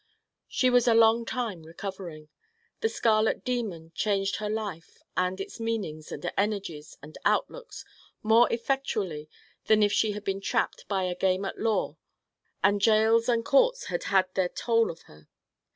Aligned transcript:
She 0.47 0.71
was 0.71 0.87
a 0.87 0.95
long 0.95 1.25
time 1.25 1.61
recovering. 1.61 2.29
The 2.79 2.89
scarlet 2.89 3.45
demon 3.45 3.91
changed 3.93 4.37
her 4.37 4.49
life 4.49 5.03
and 5.15 5.39
its 5.39 5.59
meanings 5.59 6.11
and 6.11 6.25
energies 6.35 6.97
and 7.03 7.19
outlooks 7.23 7.85
more 8.23 8.51
effectually 8.51 9.29
than 9.65 9.83
if 9.83 9.93
she 9.93 10.13
had 10.13 10.23
been 10.23 10.41
trapped 10.41 10.87
by 10.87 11.03
a 11.03 11.13
game 11.13 11.45
at 11.45 11.59
law 11.59 11.97
and 12.63 12.81
gaols 12.81 13.29
and 13.29 13.45
courts 13.45 13.85
had 13.93 14.05
had 14.05 14.33
their 14.33 14.49
toll 14.49 14.89
of 14.89 15.01
her. 15.03 15.27